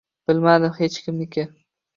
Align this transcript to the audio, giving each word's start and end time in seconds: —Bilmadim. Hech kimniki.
—Bilmadim. 0.29 0.73
Hech 0.79 0.99
kimniki. 1.05 1.47